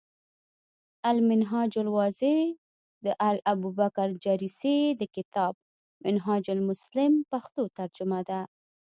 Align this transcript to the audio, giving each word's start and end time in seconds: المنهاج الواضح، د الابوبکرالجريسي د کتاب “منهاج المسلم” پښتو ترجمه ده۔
المنهاج 1.11 1.71
الواضح، 1.83 2.37
د 3.05 3.07
الابوبکرالجريسي 3.29 4.77
د 4.99 5.01
کتاب 5.15 5.53
“منهاج 6.05 6.45
المسلم” 6.57 7.11
پښتو 7.31 7.61
ترجمه 7.77 8.19
ده۔ 8.29 8.39